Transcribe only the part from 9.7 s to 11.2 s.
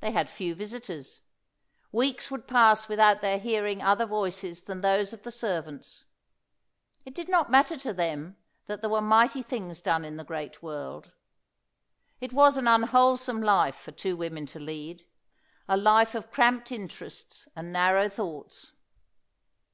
done in the great world.